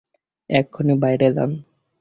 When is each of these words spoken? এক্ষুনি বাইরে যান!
এক্ষুনি 0.49 0.93
বাইরে 1.03 1.27
যান! 1.35 1.51